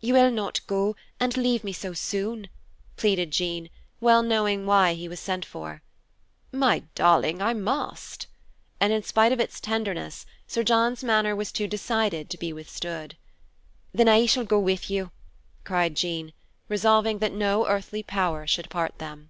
"You 0.00 0.14
will 0.14 0.30
not 0.30 0.66
go 0.66 0.96
and 1.20 1.36
leave 1.36 1.62
me 1.62 1.74
so 1.74 1.92
soon?" 1.92 2.48
pleaded 2.96 3.30
Jean, 3.30 3.68
well 4.00 4.22
knowing 4.22 4.64
why 4.64 4.94
he 4.94 5.06
was 5.06 5.20
sent 5.20 5.44
for. 5.44 5.82
"My 6.50 6.84
darling, 6.94 7.42
I 7.42 7.52
must." 7.52 8.26
And 8.80 8.90
in 8.90 9.02
spite 9.02 9.32
of 9.32 9.38
its 9.38 9.60
tenderness, 9.60 10.24
Sir 10.46 10.62
John's 10.62 11.04
manner 11.04 11.36
was 11.36 11.52
too 11.52 11.66
decided 11.66 12.30
to 12.30 12.38
be 12.38 12.54
withstood. 12.54 13.18
"Then 13.92 14.08
I 14.08 14.24
shall 14.24 14.44
go 14.46 14.58
with 14.58 14.88
you," 14.88 15.10
cried 15.64 15.94
Jean, 15.94 16.32
resolving 16.70 17.18
that 17.18 17.32
no 17.32 17.66
earthly 17.66 18.02
power 18.02 18.46
should 18.46 18.70
part 18.70 18.96
them. 18.96 19.28